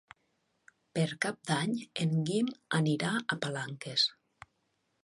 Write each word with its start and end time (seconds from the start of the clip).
Per 0.99 1.03
Cap 1.25 1.37
d'Any 1.51 1.75
en 2.07 2.17
Guim 2.31 2.51
anirà 2.81 3.13
a 3.19 3.39
Palanques. 3.47 4.09